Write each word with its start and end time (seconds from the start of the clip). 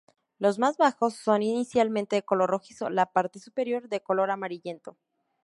Los 0.39 0.57
más 0.57 0.77
bajos 0.77 1.13
son 1.13 1.43
inicialmente 1.43 2.15
de 2.15 2.23
color 2.23 2.49
rojizo, 2.49 2.89
la 2.89 3.05
parte 3.11 3.37
superior 3.37 3.87
de 3.87 4.01
color 4.01 4.31
amarillento. 4.31 4.97